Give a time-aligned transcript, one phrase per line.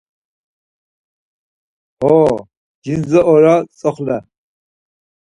[1.99, 2.17] Xo,
[2.83, 4.17] gindze ora tzoxle.